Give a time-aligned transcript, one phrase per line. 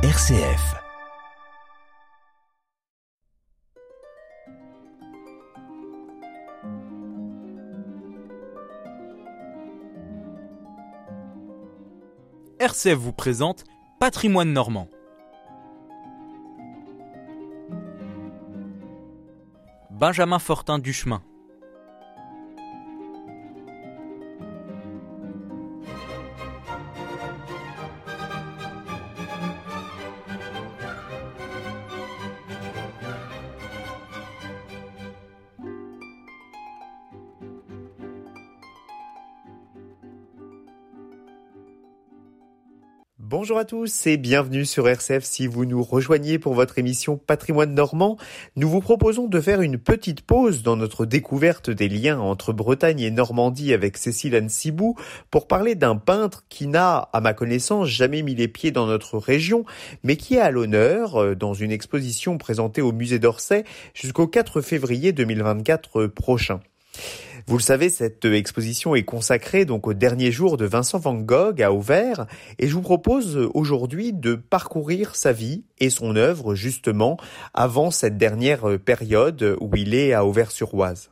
[0.00, 0.76] RCF.
[12.60, 13.64] RCF vous présente
[13.98, 14.86] Patrimoine normand.
[19.90, 21.24] Benjamin Fortin Duchemin.
[43.48, 45.24] Bonjour à tous et bienvenue sur RCF.
[45.24, 48.18] Si vous nous rejoignez pour votre émission Patrimoine normand,
[48.56, 53.00] nous vous proposons de faire une petite pause dans notre découverte des liens entre Bretagne
[53.00, 54.96] et Normandie avec Cécile Anne-Sibou
[55.30, 59.16] pour parler d'un peintre qui n'a, à ma connaissance, jamais mis les pieds dans notre
[59.16, 59.64] région,
[60.02, 64.60] mais qui est à l'honneur euh, dans une exposition présentée au musée d'Orsay jusqu'au 4
[64.60, 66.60] février 2024 prochain.
[67.46, 71.62] Vous le savez, cette exposition est consacrée donc au dernier jour de Vincent Van Gogh
[71.62, 72.26] à Auvers
[72.58, 77.16] et je vous propose aujourd'hui de parcourir sa vie et son œuvre justement
[77.54, 81.10] avant cette dernière période où il est à Auvers-sur-Oise.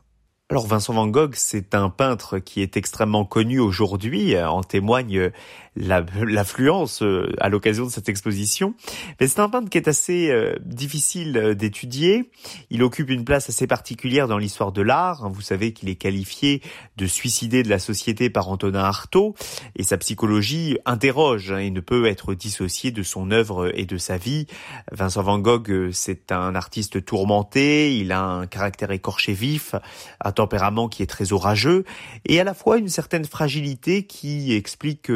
[0.49, 5.31] Alors Vincent Van Gogh, c'est un peintre qui est extrêmement connu aujourd'hui, en témoigne
[5.79, 8.73] l'affluence euh, à l'occasion de cette exposition.
[9.19, 12.29] Mais c'est un peintre qui est assez euh, difficile euh, d'étudier.
[12.69, 15.29] Il occupe une place assez particulière dans l'histoire de l'art.
[15.29, 16.61] Vous savez qu'il est qualifié
[16.97, 19.35] de suicidé de la société par Antonin Artaud
[19.75, 23.97] et sa psychologie interroge hein, et ne peut être dissociée de son œuvre et de
[23.97, 24.47] sa vie.
[24.91, 29.75] Vincent Van Gogh, c'est un artiste tourmenté, il a un caractère écorché vif,
[30.23, 31.85] un tempérament qui est très orageux
[32.25, 35.11] et à la fois une certaine fragilité qui explique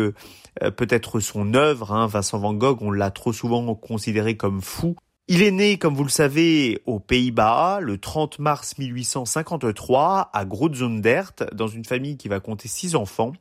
[0.75, 1.91] peut-être son œuvre.
[1.91, 2.07] Hein.
[2.07, 4.95] Vincent Van Gogh, on l'a trop souvent considéré comme fou.
[5.27, 11.31] Il est né, comme vous le savez, aux Pays-Bas le 30 mars 1853 à Groot-Zundert,
[11.53, 13.31] dans une famille qui va compter six enfants.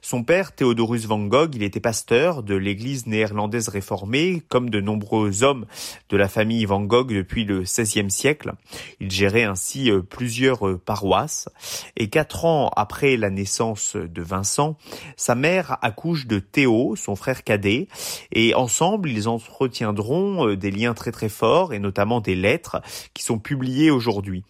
[0.00, 5.42] Son père, Theodorus van Gogh, il était pasteur de l'église néerlandaise réformée, comme de nombreux
[5.42, 5.66] hommes
[6.08, 8.52] de la famille van Gogh depuis le XVIe siècle.
[9.00, 11.48] Il gérait ainsi euh, plusieurs euh, paroisses.
[11.96, 14.76] Et quatre ans après la naissance de Vincent,
[15.16, 17.88] sa mère accouche de Théo, son frère cadet,
[18.32, 22.82] et ensemble, ils entretiendront euh, des liens très très forts, et notamment des lettres
[23.14, 24.44] qui sont publiées aujourd'hui.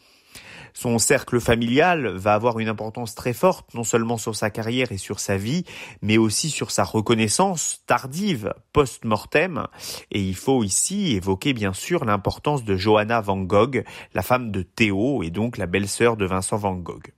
[0.75, 4.97] Son cercle familial va avoir une importance très forte, non seulement sur sa carrière et
[4.97, 5.65] sur sa vie,
[6.01, 9.67] mais aussi sur sa reconnaissance tardive, post-mortem.
[10.11, 13.85] Et il faut ici évoquer bien sûr l'importance de Johanna Van Gogh,
[14.15, 17.13] la femme de Théo et donc la belle-sœur de Vincent Van Gogh.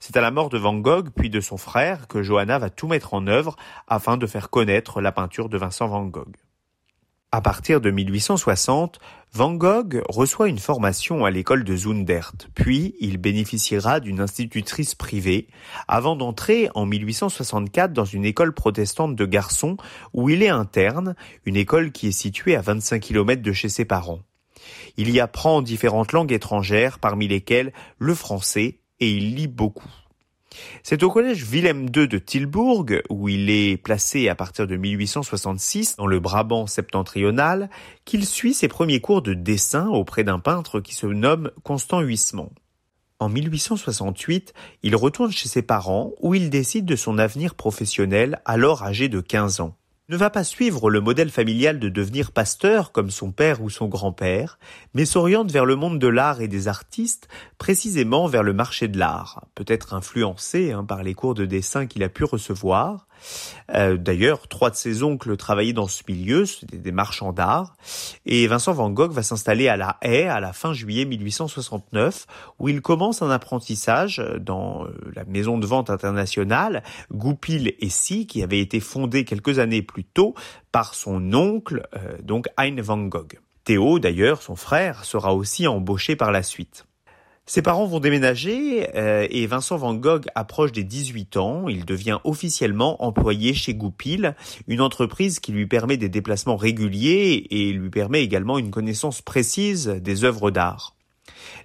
[0.00, 2.88] C'est à la mort de Van Gogh, puis de son frère, que Johanna va tout
[2.88, 3.56] mettre en œuvre
[3.86, 6.34] afin de faire connaître la peinture de Vincent Van Gogh.
[7.34, 9.00] À partir de 1860,
[9.32, 15.48] Van Gogh reçoit une formation à l'école de Zundert, puis il bénéficiera d'une institutrice privée,
[15.88, 19.76] avant d'entrer en 1864 dans une école protestante de garçons
[20.12, 23.84] où il est interne, une école qui est située à 25 km de chez ses
[23.84, 24.20] parents.
[24.96, 29.90] Il y apprend différentes langues étrangères, parmi lesquelles le français, et il lit beaucoup.
[30.82, 35.96] C'est au collège Willem II de Tilbourg, où il est placé à partir de 1866
[35.96, 37.70] dans le Brabant septentrional,
[38.04, 42.52] qu'il suit ses premiers cours de dessin auprès d'un peintre qui se nomme Constant Huysmans.
[43.20, 48.82] En 1868, il retourne chez ses parents où il décide de son avenir professionnel alors
[48.82, 49.76] âgé de 15 ans
[50.10, 53.88] ne va pas suivre le modèle familial de devenir pasteur comme son père ou son
[53.88, 54.58] grand-père,
[54.92, 58.98] mais s'oriente vers le monde de l'art et des artistes, précisément vers le marché de
[58.98, 63.06] l'art, peut-être influencé hein, par les cours de dessin qu'il a pu recevoir,
[63.74, 67.76] euh, d'ailleurs, trois de ses oncles travaillaient dans ce milieu, c'était des marchands d'art,
[68.26, 72.26] et Vincent Van Gogh va s'installer à La Haye à la fin juillet 1869,
[72.58, 78.26] où il commence un apprentissage dans euh, la maison de vente internationale Goupil et Si,
[78.26, 80.34] qui avait été fondée quelques années plus tôt
[80.72, 83.38] par son oncle, euh, donc Hein Van Gogh.
[83.64, 86.84] Théo, d'ailleurs, son frère, sera aussi embauché par la suite.
[87.46, 91.68] Ses parents vont déménager euh, et Vincent Van Gogh approche des 18 ans.
[91.68, 94.34] Il devient officiellement employé chez Goupil,
[94.66, 99.88] une entreprise qui lui permet des déplacements réguliers et lui permet également une connaissance précise
[99.88, 100.96] des œuvres d'art.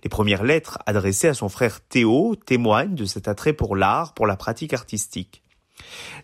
[0.04, 4.28] Les premières lettres adressées à son frère Théo témoignent de cet attrait pour l'art, pour
[4.28, 5.44] la pratique artistique.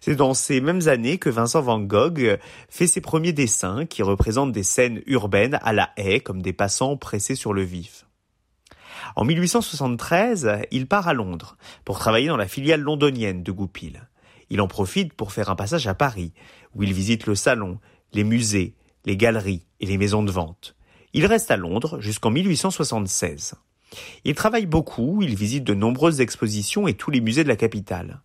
[0.02, 4.52] C'est dans ces mêmes années que Vincent Van Gogh fait ses premiers dessins qui représentent
[4.52, 8.06] des scènes urbaines à la haie comme des passants pressés sur le vif.
[9.16, 14.08] En 1873, il part à Londres pour travailler dans la filiale londonienne de Goupil.
[14.50, 16.34] Il en profite pour faire un passage à Paris,
[16.74, 17.80] où il visite le salon,
[18.14, 18.76] les musées,
[19.06, 20.76] les galeries et les maisons de vente.
[21.14, 23.56] Il reste à Londres jusqu'en 1876.
[24.26, 28.22] Il travaille beaucoup, il visite de nombreuses expositions et tous les musées de la capitale.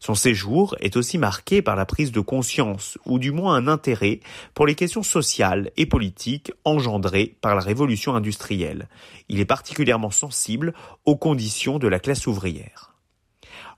[0.00, 4.20] Son séjour est aussi marqué par la prise de conscience, ou du moins un intérêt,
[4.54, 8.88] pour les questions sociales et politiques engendrées par la révolution industrielle.
[9.28, 10.74] Il est particulièrement sensible
[11.04, 12.94] aux conditions de la classe ouvrière.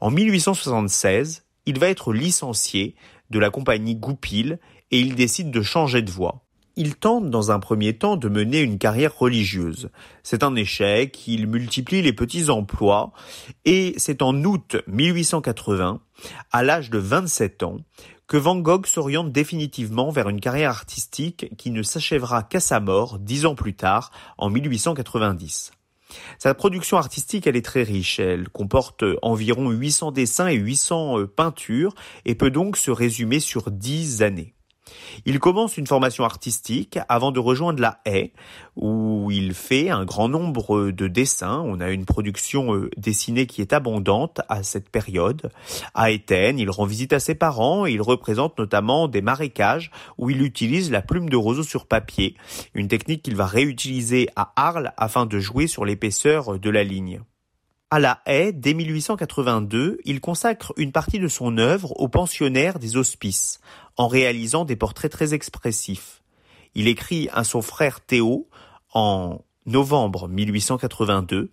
[0.01, 2.95] En 1876, il va être licencié
[3.31, 4.59] de la compagnie Goupil
[4.91, 6.45] et il décide de changer de voie.
[6.77, 9.91] Il tente dans un premier temps de mener une carrière religieuse.
[10.23, 13.13] C'est un échec, il multiplie les petits emplois
[13.65, 16.01] et c'est en août 1880,
[16.53, 17.79] à l'âge de 27 ans,
[18.27, 23.19] que Van Gogh s'oriente définitivement vers une carrière artistique qui ne s'achèvera qu'à sa mort
[23.19, 25.73] dix ans plus tard, en 1890.
[26.39, 28.21] Sa production artistique, elle est très riche.
[28.21, 31.95] Elle comporte environ 800 dessins et 800 euh, peintures
[32.25, 34.55] et peut donc se résumer sur dix années.
[35.27, 38.33] Il commence une formation artistique avant de rejoindre la Haye,
[38.77, 41.63] où il fait un grand nombre de dessins.
[41.65, 45.51] On a une production euh, dessinée qui est abondante à cette période.
[45.95, 50.31] À Étienne, il rend visite à ses parents et il représente notamment des marécages où
[50.31, 52.37] il utilise la plume de roseau sur papier,
[52.75, 57.21] une technique qu'il va réutiliser à Arles afin de jouer sur l'épaisseur de la ligne.
[57.93, 62.97] À la haie, dès 1882, il consacre une partie de son œuvre aux pensionnaires des
[62.97, 63.61] hospices,
[63.97, 66.23] en réalisant des portraits très expressifs.
[66.77, 68.49] Il écrit à son frère Théo,
[68.95, 71.51] en novembre 1882,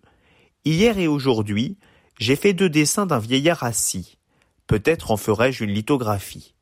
[0.63, 1.77] Hier et aujourd'hui,
[2.19, 4.19] j'ai fait deux dessins d'un vieillard assis.
[4.67, 6.53] Peut-être en ferai-je une lithographie.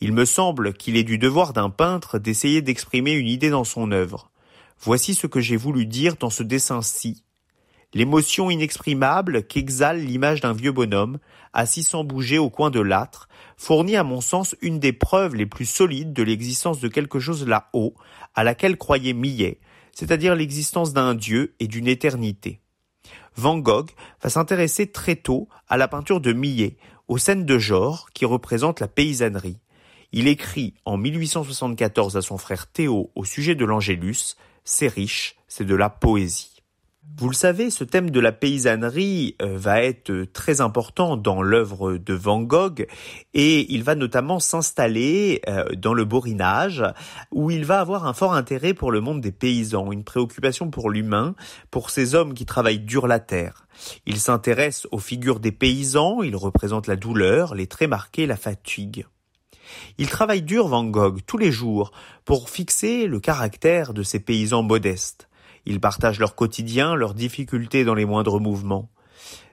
[0.00, 3.92] Il me semble qu'il est du devoir d'un peintre d'essayer d'exprimer une idée dans son
[3.92, 4.32] œuvre.
[4.80, 7.22] Voici ce que j'ai voulu dire dans ce dessin-ci,
[7.94, 11.18] L'émotion inexprimable qu'exhale l'image d'un vieux bonhomme,
[11.52, 13.28] assis sans bouger au coin de l'âtre,
[13.58, 17.46] fournit à mon sens une des preuves les plus solides de l'existence de quelque chose
[17.46, 17.94] là-haut,
[18.34, 19.60] à laquelle croyait Millet,
[19.92, 22.60] c'est-à-dire l'existence d'un Dieu et d'une éternité.
[23.36, 23.90] Van Gogh
[24.22, 26.76] va s'intéresser très tôt à la peinture de Millet,
[27.08, 29.58] aux scènes de genre qui représentent la paysannerie.
[30.12, 35.64] Il écrit en 1874 à son frère Théo au sujet de l'Angélus, c'est riche, c'est
[35.64, 36.51] de la poésie.
[37.18, 41.96] Vous le savez, ce thème de la paysannerie euh, va être très important dans l'œuvre
[41.96, 42.86] de Van Gogh
[43.34, 46.84] et il va notamment s'installer euh, dans le borinage
[47.32, 50.90] où il va avoir un fort intérêt pour le monde des paysans, une préoccupation pour
[50.90, 51.34] l'humain,
[51.70, 53.66] pour ces hommes qui travaillent dur la terre.
[54.06, 59.06] Il s'intéresse aux figures des paysans, il représente la douleur, les traits marqués, la fatigue.
[59.98, 61.92] Il travaille dur Van Gogh tous les jours
[62.24, 65.28] pour fixer le caractère de ces paysans modestes.
[65.66, 68.90] Ils partagent leur quotidien, leurs difficultés dans les moindres mouvements.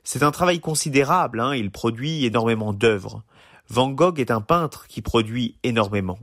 [0.03, 3.23] C'est un travail considérable, hein, il produit énormément d'œuvres.
[3.69, 6.17] Van Gogh est un peintre qui produit énormément.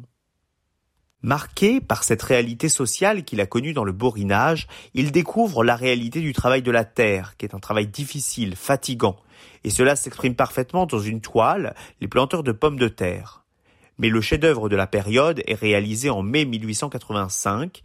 [1.22, 6.20] Marqué par cette réalité sociale qu'il a connue dans le borinage, il découvre la réalité
[6.20, 9.16] du travail de la terre, qui est un travail difficile, fatigant,
[9.64, 13.44] et cela s'exprime parfaitement dans une toile, les planteurs de pommes de terre.
[13.98, 17.82] Mais le chef-d'œuvre de la période est réalisé en mai 1885,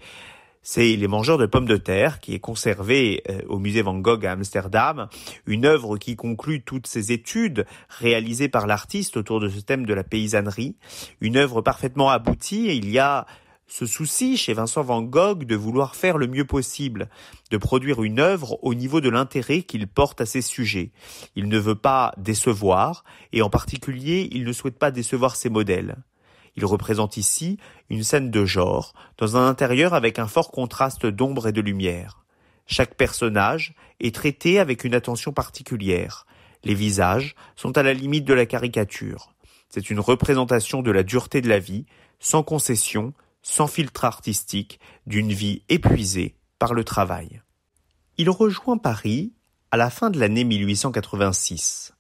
[0.63, 4.25] c'est Les Mangeurs de pommes de terre, qui est conservé euh, au musée Van Gogh
[4.25, 5.07] à Amsterdam,
[5.47, 9.93] une œuvre qui conclut toutes ces études réalisées par l'artiste autour de ce thème de
[9.93, 10.75] la paysannerie,
[11.19, 13.25] une œuvre parfaitement aboutie, et il y a
[13.67, 17.09] ce souci chez Vincent Van Gogh de vouloir faire le mieux possible,
[17.49, 20.91] de produire une œuvre au niveau de l'intérêt qu'il porte à ses sujets.
[21.35, 25.95] Il ne veut pas décevoir, et en particulier, il ne souhaite pas décevoir ses modèles.
[26.55, 27.57] Il représente ici
[27.89, 32.25] une scène de genre, dans un intérieur avec un fort contraste d'ombre et de lumière.
[32.67, 36.25] Chaque personnage est traité avec une attention particulière.
[36.63, 39.33] Les visages sont à la limite de la caricature.
[39.69, 41.85] C'est une représentation de la dureté de la vie,
[42.19, 47.41] sans concession, sans filtre artistique, d'une vie épuisée par le travail.
[48.17, 49.33] Il rejoint Paris
[49.71, 51.93] à la fin de l'année 1886.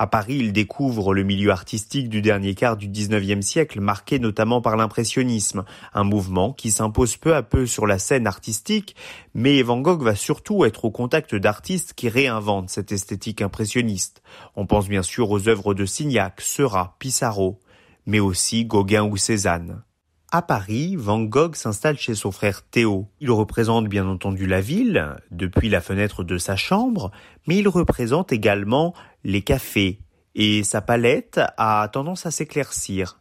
[0.00, 4.62] À Paris, il découvre le milieu artistique du dernier quart du XIXe siècle, marqué notamment
[4.62, 8.96] par l'impressionnisme, un mouvement qui s'impose peu à peu sur la scène artistique,
[9.34, 14.22] mais Van Gogh va surtout être au contact d'artistes qui réinventent cette esthétique impressionniste.
[14.56, 17.60] On pense bien sûr aux œuvres de Signac, Seurat, Pissarro,
[18.06, 19.82] mais aussi Gauguin ou Cézanne.
[20.32, 23.08] À Paris, Van Gogh s'installe chez son frère Théo.
[23.18, 27.10] Il représente bien entendu la ville, depuis la fenêtre de sa chambre,
[27.48, 30.00] mais il représente également les cafés,
[30.34, 33.20] et sa palette a tendance à s'éclaircir.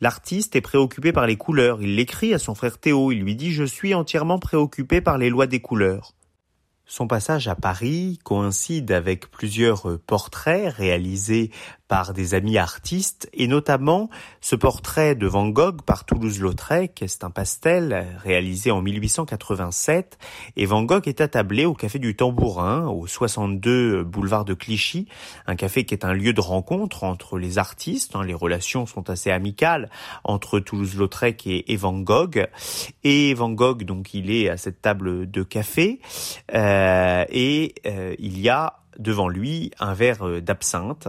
[0.00, 3.52] L'artiste est préoccupé par les couleurs, il l'écrit à son frère Théo, il lui dit
[3.52, 6.14] Je suis entièrement préoccupé par les lois des couleurs.
[6.86, 11.50] Son passage à Paris coïncide avec plusieurs portraits réalisés
[11.90, 17.02] par des amis artistes et notamment ce portrait de Van Gogh par Toulouse-Lautrec.
[17.08, 20.16] C'est un pastel réalisé en 1887
[20.54, 25.08] et Van Gogh est attablé au café du Tambourin au 62 boulevard de Clichy,
[25.48, 28.14] un café qui est un lieu de rencontre entre les artistes.
[28.14, 28.22] Hein.
[28.22, 29.90] Les relations sont assez amicales
[30.22, 32.46] entre Toulouse-Lautrec et, Van Gogh.
[33.02, 35.98] Et Van Gogh, donc, il est à cette table de café
[36.54, 41.08] euh, et euh, il y a devant lui un verre euh, d'absinthe,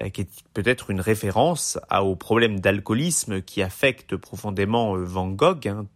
[0.00, 5.66] euh, qui est peut-être une référence au problème d'alcoolisme qui affecte profondément euh, Van Gogh.
[5.66, 5.86] Hein.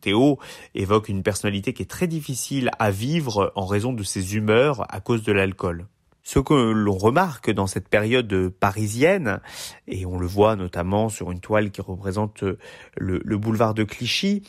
[0.00, 0.38] Théo
[0.74, 5.00] évoque une personnalité qui est très difficile à vivre en raison de ses humeurs à
[5.00, 5.86] cause de l'alcool.
[6.24, 9.40] Ce que l'on remarque dans cette période parisienne,
[9.88, 12.44] et on le voit notamment sur une toile qui représente
[12.96, 14.42] le, boulevard de Clichy,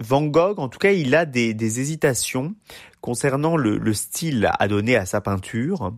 [0.00, 2.54] Van Gogh, en tout cas, il a des, hésitations
[3.02, 5.94] concernant le, style à donner à sa peinture.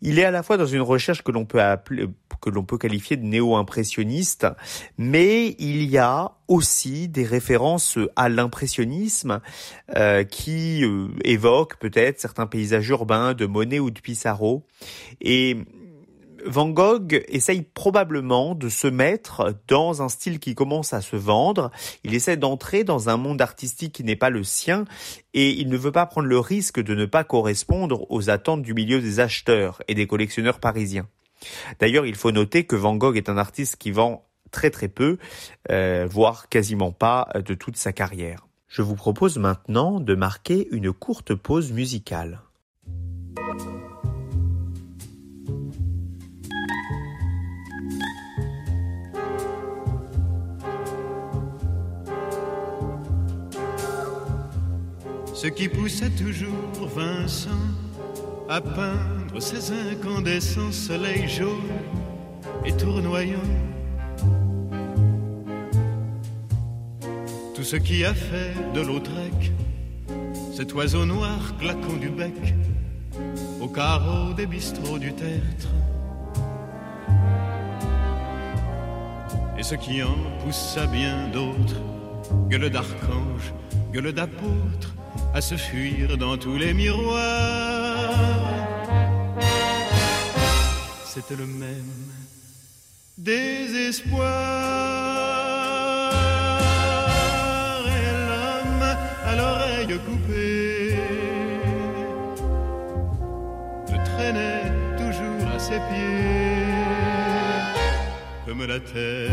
[0.00, 2.06] Il est à la fois dans une recherche que l'on peut appeler,
[2.40, 4.46] que l'on peut qualifier de néo-impressionniste,
[4.98, 9.40] mais il y a aussi des références à l'impressionnisme
[9.96, 14.66] euh, qui euh, évoquent peut-être certains paysages urbains de Monet ou de Pissarro.
[15.20, 15.56] Et
[16.44, 21.70] Van Gogh essaye probablement de se mettre dans un style qui commence à se vendre.
[22.04, 24.84] Il essaie d'entrer dans un monde artistique qui n'est pas le sien
[25.34, 28.74] et il ne veut pas prendre le risque de ne pas correspondre aux attentes du
[28.74, 31.08] milieu des acheteurs et des collectionneurs parisiens.
[31.80, 35.18] D'ailleurs, il faut noter que Van Gogh est un artiste qui vend très très peu,
[35.70, 38.46] euh, voire quasiment pas de toute sa carrière.
[38.68, 42.40] Je vous propose maintenant de marquer une courte pause musicale.
[55.42, 57.66] Ce qui poussait toujours Vincent
[58.48, 61.80] à peindre ses incandescents soleils jaunes
[62.64, 63.50] et tournoyants.
[67.56, 69.52] Tout ce qui a fait de Lautrec
[70.54, 72.54] cet oiseau noir claquant du bec
[73.60, 75.70] au carreau des bistrots du tertre.
[79.58, 81.82] Et ce qui en poussa bien d'autres,
[82.48, 83.52] gueule d'archange,
[83.92, 84.91] gueule d'apôtre,
[85.34, 87.22] à se fuir dans tous les miroirs.
[91.06, 92.12] C'était le même
[93.16, 94.26] désespoir.
[97.86, 98.82] Et l'homme
[99.24, 100.96] à l'oreille coupée
[103.90, 106.74] le traînait toujours à ses pieds,
[108.46, 109.30] comme la terre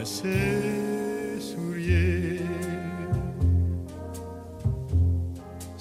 [0.00, 0.95] à ses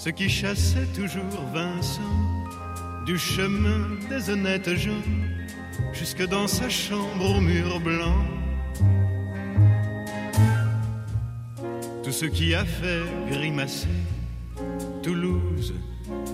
[0.06, 2.14] ce qui chassait toujours Vincent
[3.08, 5.02] du chemin des honnêtes gens
[5.94, 8.24] jusque dans sa chambre au mur blanc.
[12.04, 13.98] Tout ce qui a fait grimacer
[15.02, 15.74] Toulouse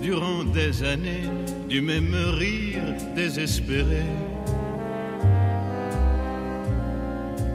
[0.02, 1.30] durant des années
[1.70, 4.04] du même rire désespéré.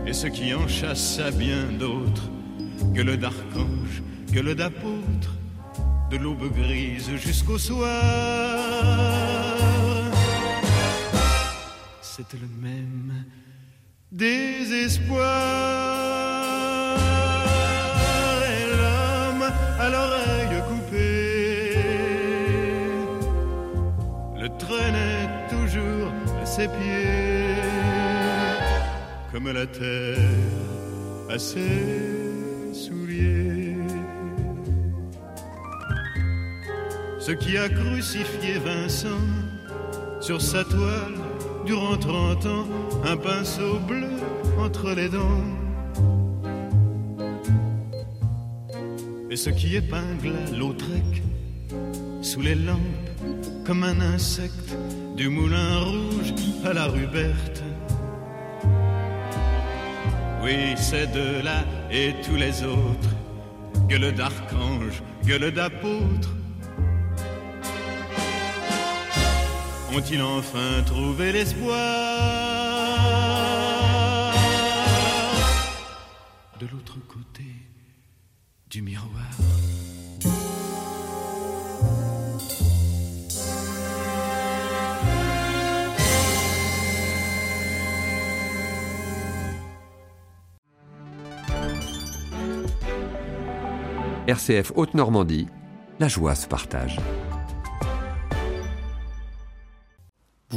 [0.07, 2.31] Et ce qui en chassa bien d'autres
[2.95, 4.01] que le d'archange,
[4.33, 5.38] que le d'apôtre
[6.09, 7.87] de l'aube grise jusqu'au soir.
[12.01, 13.25] C'était le même
[14.11, 15.25] désespoir.
[18.49, 21.75] Et l'homme à l'oreille coupée
[24.41, 26.11] le traînait toujours
[26.41, 27.61] à ses pieds,
[29.31, 30.17] comme la terre
[31.29, 32.16] à ses
[37.27, 39.25] ce qui a crucifié Vincent
[40.22, 41.17] sur sa toile
[41.65, 42.65] durant trente ans,
[43.03, 44.15] un pinceau bleu
[44.57, 45.43] entre les dents.
[49.29, 51.22] Et ce qui épingla Lautrec
[52.22, 53.10] sous les lampes
[53.65, 54.77] comme un insecte
[55.17, 57.62] du moulin rouge à la rue Berthe.
[60.41, 63.13] Oui, ces deux-là et tous les autres,
[63.89, 66.37] gueule d'archange, gueule d'apôtre,
[69.97, 71.73] Ont-ils enfin trouvé l'espoir
[76.59, 77.45] de l'autre côté
[78.69, 79.07] du miroir?
[94.27, 95.47] RCF Haute-Normandie,
[95.99, 96.99] la joie se partage.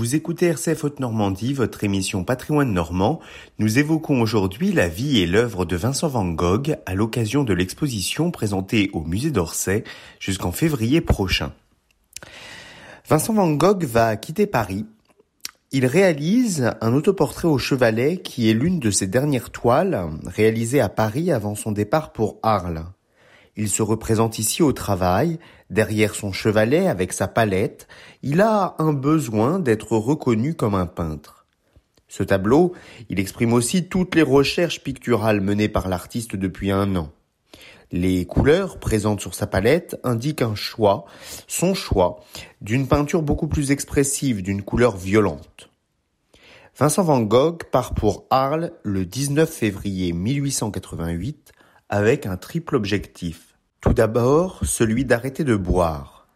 [0.00, 3.20] Vous écoutez RCF Haute-Normandie, votre émission Patrimoine Normand.
[3.58, 8.30] Nous évoquons aujourd'hui la vie et l'œuvre de Vincent van Gogh à l'occasion de l'exposition
[8.30, 9.84] présentée au musée d'Orsay
[10.18, 11.52] jusqu'en février prochain.
[13.10, 14.86] Vincent van Gogh va quitter Paris.
[15.70, 20.88] Il réalise un autoportrait au chevalet qui est l'une de ses dernières toiles réalisées à
[20.88, 22.86] Paris avant son départ pour Arles.
[23.60, 25.38] Il se représente ici au travail,
[25.68, 27.88] derrière son chevalet avec sa palette,
[28.22, 31.44] il a un besoin d'être reconnu comme un peintre.
[32.08, 32.72] Ce tableau,
[33.10, 37.12] il exprime aussi toutes les recherches picturales menées par l'artiste depuis un an.
[37.92, 41.04] Les couleurs présentes sur sa palette indiquent un choix,
[41.46, 42.20] son choix,
[42.62, 45.68] d'une peinture beaucoup plus expressive, d'une couleur violente.
[46.78, 51.52] Vincent van Gogh part pour Arles le 19 février 1888
[51.90, 53.49] avec un triple objectif.
[53.80, 56.26] Tout d'abord, celui d'arrêter de boire.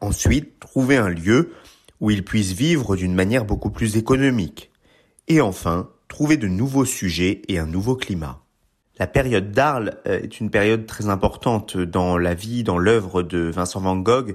[0.00, 1.52] Ensuite, trouver un lieu
[2.00, 4.70] où il puisse vivre d'une manière beaucoup plus économique.
[5.28, 8.40] Et enfin, trouver de nouveaux sujets et un nouveau climat.
[8.98, 13.38] La période d'Arles euh, est une période très importante dans la vie, dans l'œuvre de
[13.38, 14.34] Vincent Van Gogh,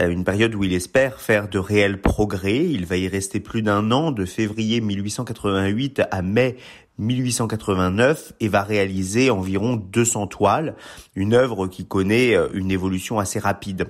[0.00, 2.64] euh, une période où il espère faire de réels progrès.
[2.64, 6.56] Il va y rester plus d'un an, de février 1888 à mai
[6.98, 10.74] 1889 et va réaliser environ 200 toiles,
[11.14, 13.88] une œuvre qui connaît euh, une évolution assez rapide.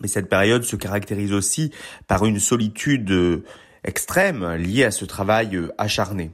[0.00, 1.72] Mais cette période se caractérise aussi
[2.06, 3.44] par une solitude euh,
[3.84, 6.30] extrême liée à ce travail euh, acharné.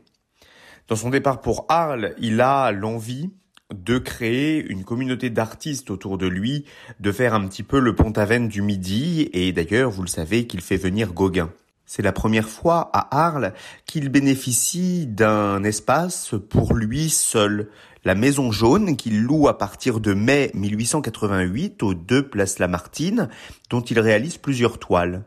[0.88, 3.31] Dans son départ pour Arles, il a l'envie
[3.75, 6.64] de créer une communauté d'artistes autour de lui,
[7.00, 10.61] de faire un petit peu le pont-aven du Midi, et d'ailleurs, vous le savez, qu'il
[10.61, 11.50] fait venir Gauguin.
[11.87, 13.55] C'est la première fois à Arles
[13.87, 17.69] qu'il bénéficie d'un espace pour lui seul.
[18.05, 23.28] La Maison Jaune qu'il loue à partir de mai 1888 aux deux places Lamartine,
[23.71, 25.23] dont il réalise plusieurs toiles.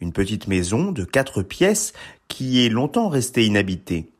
[0.00, 1.92] Une petite maison de quatre pièces
[2.28, 4.12] qui est longtemps restée inhabitée.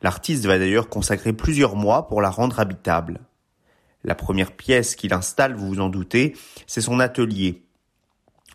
[0.00, 3.20] L'artiste va d'ailleurs consacrer plusieurs mois pour la rendre habitable.
[4.04, 7.62] La première pièce qu'il installe, vous vous en doutez, c'est son atelier,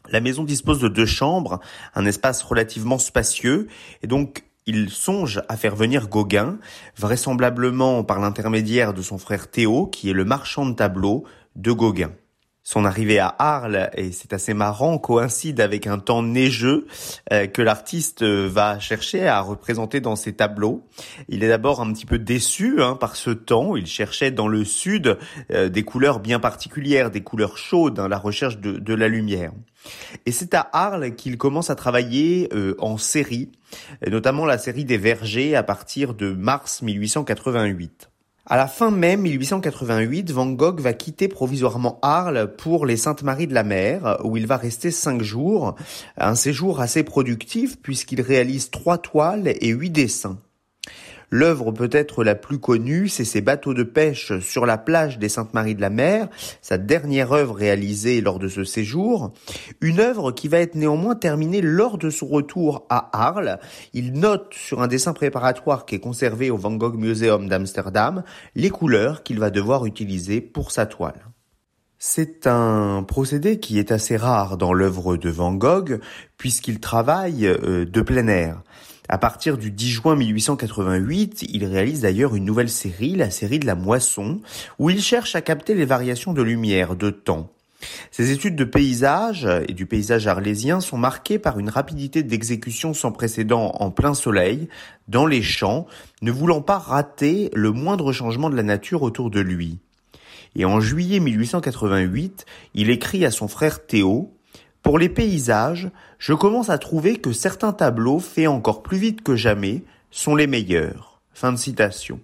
[0.09, 1.59] la maison dispose de deux chambres,
[1.95, 3.67] un espace relativement spacieux,
[4.01, 6.59] et donc il songe à faire venir Gauguin,
[6.97, 11.23] vraisemblablement par l'intermédiaire de son frère Théo, qui est le marchand de tableaux
[11.55, 12.11] de Gauguin.
[12.69, 16.85] Son arrivée à Arles, et c'est assez marrant, coïncide avec un temps neigeux
[17.31, 20.85] euh, que l'artiste va chercher à représenter dans ses tableaux.
[21.29, 23.77] Il est d'abord un petit peu déçu hein, par ce temps.
[23.77, 25.17] Il cherchait dans le sud
[25.49, 29.53] euh, des couleurs bien particulières, des couleurs chaudes, hein, la recherche de, la lumière.
[30.25, 33.49] Et c'est à Arles qu'il commence à travailler euh, en série,
[34.05, 38.09] notamment la série des Vergers à partir de mars 1888.
[38.49, 43.53] À la fin mai 1888, Van Gogh va quitter provisoirement Arles pour les Saintes-Maries de
[43.53, 45.75] la Mer, où il va rester cinq jours,
[46.15, 50.37] un séjour assez productif puisqu'il réalise trois toiles et huit dessins.
[51.29, 55.75] L'œuvre peut-être la plus connue, c'est ses bateaux de pêche sur la plage des Saintes-Maries
[55.75, 56.29] de la Mer,
[56.61, 59.33] sa dernière œuvre réalisée lors de ce séjour,
[59.81, 63.59] une œuvre qui va être néanmoins terminée lors de son retour à Arles.
[63.93, 68.23] Il note sur un dessin préparatoire qui est conservé au Van Gogh Museum d'Amsterdam
[68.55, 71.25] les couleurs qu'il va devoir utiliser pour sa toile.
[71.99, 75.99] C'est un procédé qui est assez rare dans l'œuvre de Van Gogh
[76.37, 78.61] puisqu'il travaille euh, de plein air.
[79.09, 83.65] À partir du 10 juin 1888, il réalise d'ailleurs une nouvelle série, la série de
[83.65, 84.41] la moisson,
[84.79, 87.49] où il cherche à capter les variations de lumière, de temps.
[88.11, 93.13] Ses études de paysage et du paysage arlésien sont marquées par une rapidité d'exécution sans
[93.13, 94.67] précédent en plein soleil,
[95.07, 95.85] dans les champs,
[96.21, 99.77] ne voulant pas rater le moindre changement de la nature autour de lui.
[100.55, 104.33] Et en juillet 1888, il écrit à son frère Théo,
[104.87, 109.35] pour les paysages, je commence à trouver que certains tableaux faits encore plus vite que
[109.35, 111.19] jamais sont les meilleurs.
[111.33, 112.21] Fin de citation.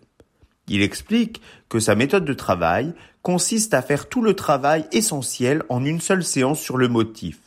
[0.69, 5.84] Il explique que sa méthode de travail consiste à faire tout le travail essentiel en
[5.84, 7.41] une seule séance sur le motif.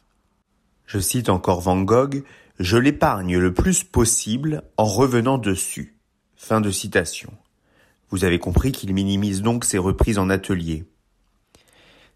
[0.84, 2.22] Je cite encore Van Gogh,
[2.58, 5.96] je l'épargne le plus possible en revenant dessus.
[6.36, 7.32] Fin de citation.
[8.10, 10.84] Vous avez compris qu'il minimise donc ses reprises en atelier.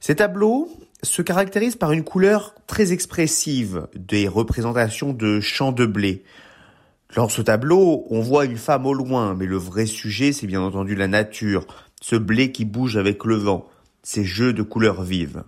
[0.01, 0.69] Ces tableaux
[1.03, 6.25] se caractérisent par une couleur très expressive, des représentations de champs de blé.
[7.17, 10.61] Dans ce tableau, on voit une femme au loin, mais le vrai sujet, c'est bien
[10.61, 11.67] entendu la nature,
[12.01, 13.69] ce blé qui bouge avec le vent,
[14.03, 15.43] ces jeux de couleurs vives.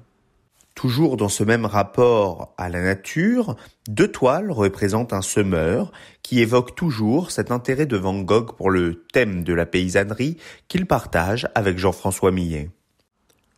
[0.75, 3.57] Toujours dans ce même rapport à la nature,
[3.89, 9.05] deux toiles représentent un semeur qui évoque toujours cet intérêt de Van Gogh pour le
[9.13, 10.39] thème de la paysannerie
[10.69, 12.71] qu'il partage avec Jean-François Millet.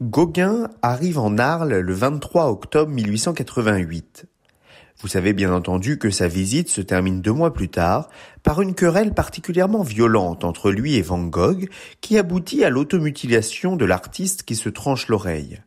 [0.02, 4.26] Gauguin arrive en Arles le 23 octobre 1888.
[5.00, 8.08] Vous savez bien entendu que sa visite se termine deux mois plus tard
[8.42, 11.68] par une querelle particulièrement violente entre lui et Van Gogh
[12.00, 15.62] qui aboutit à l'automutilation de l'artiste qui se tranche l'oreille.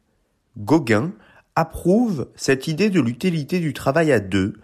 [0.57, 1.13] Gauguin
[1.55, 4.55] approuve cette idée de l'utilité du travail à deux,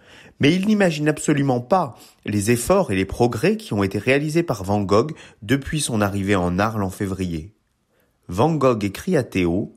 [0.41, 1.95] mais il n'imagine absolument pas
[2.25, 6.35] les efforts et les progrès qui ont été réalisés par Van Gogh depuis son arrivée
[6.35, 7.53] en Arles en février.
[8.27, 9.75] Van Gogh écrit à Théo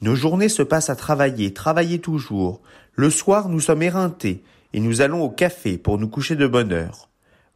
[0.00, 2.60] Nos journées se passent à travailler, travailler toujours.
[2.94, 6.72] Le soir, nous sommes éreintés et nous allons au café pour nous coucher de bonne
[6.72, 7.08] heure.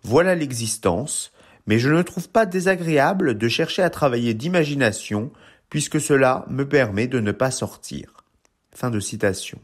[0.02, 1.32] Voilà l'existence,
[1.66, 5.30] mais je ne trouve pas désagréable de chercher à travailler d'imagination
[5.70, 8.24] puisque cela me permet de ne pas sortir.
[8.74, 9.58] Fin de citation.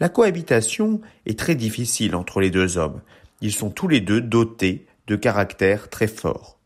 [0.00, 3.00] La cohabitation est très difficile entre les deux hommes.
[3.40, 6.57] Ils sont tous les deux dotés de caractères très forts.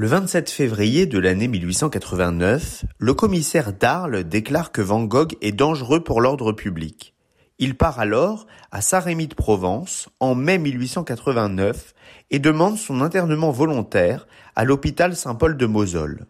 [0.00, 6.04] Le 27 février de l'année 1889, le commissaire d'Arles déclare que Van Gogh est dangereux
[6.04, 7.14] pour l'ordre public.
[7.58, 11.94] Il part alors à Saint-Rémy de Provence en mai 1889
[12.30, 16.26] et demande son internement volontaire à l'hôpital Saint-Paul de Mosole.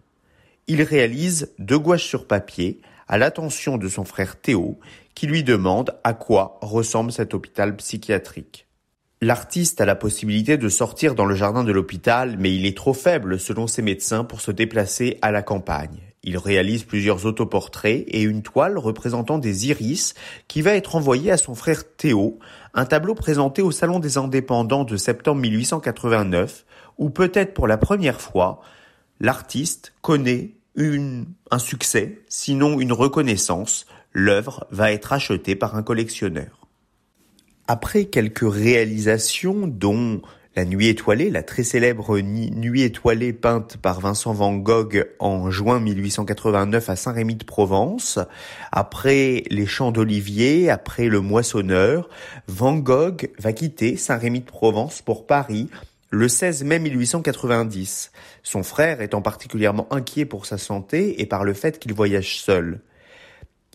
[0.66, 4.78] Il réalise deux gouaches sur papier à l'attention de son frère Théo
[5.14, 8.67] qui lui demande à quoi ressemble cet hôpital psychiatrique.
[9.20, 12.92] L'artiste a la possibilité de sortir dans le jardin de l'hôpital, mais il est trop
[12.92, 15.98] faible selon ses médecins pour se déplacer à la campagne.
[16.22, 20.14] Il réalise plusieurs autoportraits et une toile représentant des iris
[20.46, 22.38] qui va être envoyée à son frère Théo,
[22.74, 26.64] un tableau présenté au Salon des Indépendants de septembre 1889,
[26.98, 28.60] où peut-être pour la première fois,
[29.18, 33.86] l'artiste connaît un succès, sinon une reconnaissance.
[34.12, 36.67] L'œuvre va être achetée par un collectionneur.
[37.70, 40.22] Après quelques réalisations, dont
[40.56, 45.78] La Nuit étoilée, la très célèbre Nuit étoilée peinte par Vincent van Gogh en juin
[45.78, 48.18] 1889 à Saint-Rémy de Provence,
[48.72, 52.08] après Les Champs d'Olivier, après Le Moissonneur,
[52.46, 55.68] Van Gogh va quitter Saint-Rémy de Provence pour Paris
[56.08, 61.52] le 16 mai 1890, son frère étant particulièrement inquiet pour sa santé et par le
[61.52, 62.80] fait qu'il voyage seul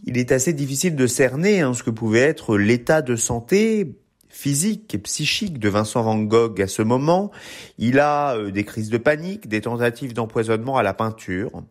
[0.05, 3.95] il est assez difficile de cerner hein, ce que pouvait être l'état de santé
[4.27, 7.31] physique et psychique de Vincent Van Gogh à ce moment.
[7.77, 11.63] Il a euh, des crises de panique, des tentatives d'empoisonnement à la peinture.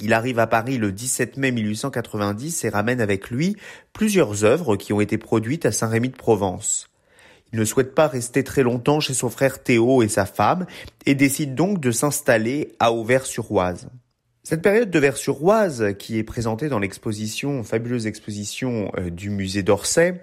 [0.00, 3.56] Il arrive à Paris le 17 mai 1890 et ramène avec lui
[3.92, 6.88] plusieurs œuvres qui ont été produites à Saint-Rémy de Provence.
[7.52, 10.66] Il ne souhaite pas rester très longtemps chez son frère Théo et sa femme
[11.06, 13.88] et décide donc de s'installer à Auvers-sur-Oise.
[14.48, 20.22] Cette période de Vers-sur-Oise, qui est présentée dans l'exposition, fabuleuse exposition euh, du musée d'Orsay,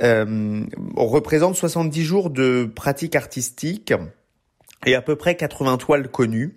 [0.00, 3.92] euh, représente 70 jours de pratique artistique
[4.86, 6.54] et à peu près 80 toiles connues.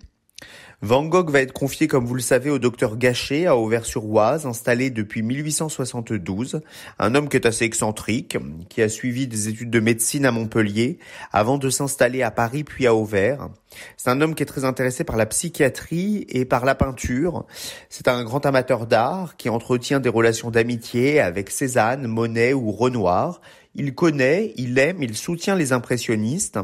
[0.84, 4.90] Van Gogh va être confié, comme vous le savez, au docteur Gachet à Auvers-sur-Oise, installé
[4.90, 6.60] depuis 1872.
[6.98, 8.36] Un homme qui est assez excentrique,
[8.68, 10.98] qui a suivi des études de médecine à Montpellier,
[11.30, 13.48] avant de s'installer à Paris puis à Auvers.
[13.96, 17.46] C'est un homme qui est très intéressé par la psychiatrie et par la peinture.
[17.88, 23.40] C'est un grand amateur d'art qui entretient des relations d'amitié avec Cézanne, Monet ou Renoir
[23.74, 26.58] il connaît, il aime, il soutient les impressionnistes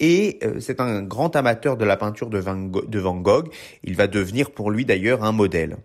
[0.00, 3.48] et euh, c'est un grand amateur de la peinture de Van, Gogh.
[3.82, 5.78] Il va devenir pour lui d'ailleurs un modèle.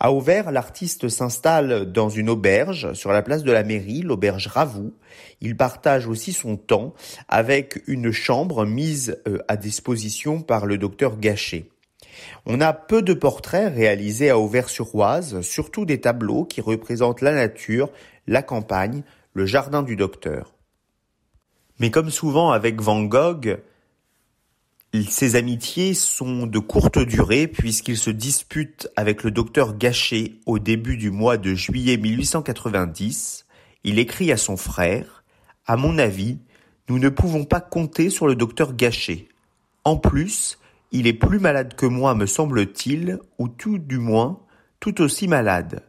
[0.00, 4.94] À Auvers, l'artiste s'installe dans une auberge sur la place de la mairie, l'auberge Ravoux.
[5.40, 6.94] Il partage aussi son temps
[7.28, 11.68] avec une chambre mise euh, à disposition par le docteur Gachet.
[12.46, 17.90] On a peu de portraits réalisés à Auvers-sur-Oise, surtout des tableaux qui représentent la nature,
[18.26, 19.02] la campagne,
[19.38, 20.52] le jardin du docteur.
[21.78, 23.60] Mais comme souvent avec Van Gogh,
[25.08, 30.96] ses amitiés sont de courte durée puisqu'il se dispute avec le docteur Gachet au début
[30.96, 33.46] du mois de juillet 1890.
[33.84, 35.22] Il écrit à son frère
[35.66, 36.38] À mon avis,
[36.88, 39.28] nous ne pouvons pas compter sur le docteur Gachet.
[39.84, 40.58] En plus,
[40.90, 44.40] il est plus malade que moi, me semble-t-il, ou tout du moins
[44.80, 45.84] tout aussi malade.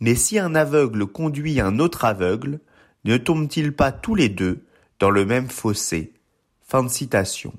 [0.00, 2.60] Mais si un aveugle conduit un autre aveugle,
[3.04, 4.64] ne tombent-ils pas tous les deux
[5.00, 6.12] dans le même fossé?
[6.60, 7.52] Fin de citation.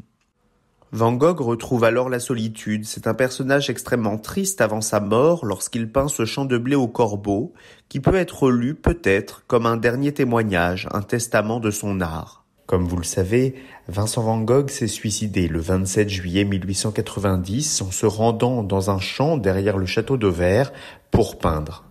[0.92, 2.86] Van Gogh retrouve alors la solitude.
[2.86, 6.88] C'est un personnage extrêmement triste avant sa mort lorsqu'il peint ce champ de blé au
[6.88, 7.54] corbeau,
[7.90, 12.46] qui peut être lu peut-être comme un dernier témoignage, un testament de son art.
[12.68, 13.56] Comme vous le savez,
[13.88, 19.38] Vincent Van Gogh s'est suicidé le 27 juillet 1890 en se rendant dans un champ
[19.38, 20.72] derrière le château de Verre
[21.12, 21.86] pour peindre.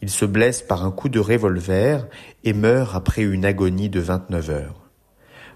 [0.00, 2.06] Il se blesse par un coup de revolver
[2.44, 4.88] et meurt après une agonie de 29 heures.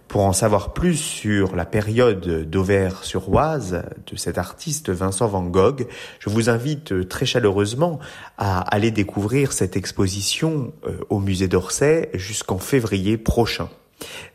[0.08, 5.86] Pour en savoir plus sur la période d'Auvers-sur-Oise de cet artiste Vincent Van Gogh,
[6.18, 7.98] je vous invite très chaleureusement
[8.36, 13.70] à aller découvrir cette exposition euh, au musée d'Orsay jusqu'en février prochain.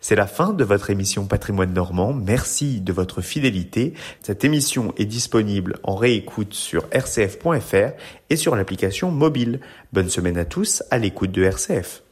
[0.02, 2.14] C'est la fin de votre émission Patrimoine Normand.
[2.14, 3.94] Merci de votre fidélité.
[4.22, 7.92] Cette émission est disponible en réécoute sur rcf.fr
[8.30, 9.60] et sur l'application mobile.
[9.94, 12.04] Bonne semaine à tous à l'écoute de RCF.